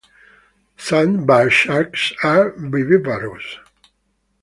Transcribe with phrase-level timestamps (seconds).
[0.79, 3.59] Sandbar sharks are viviparous.